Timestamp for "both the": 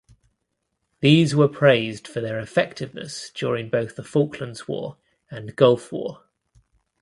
3.69-4.03